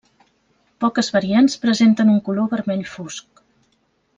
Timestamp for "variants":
1.17-1.59